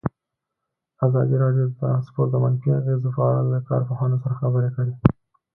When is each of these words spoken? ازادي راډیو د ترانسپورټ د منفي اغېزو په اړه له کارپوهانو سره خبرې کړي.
ازادي 1.05 1.35
راډیو 1.43 1.65
د 1.67 1.71
ترانسپورټ 1.79 2.27
د 2.31 2.35
منفي 2.43 2.69
اغېزو 2.79 3.09
په 3.15 3.21
اړه 3.29 3.41
له 3.51 3.59
کارپوهانو 3.69 4.21
سره 4.23 4.39
خبرې 4.41 4.69
کړي. 4.75 4.93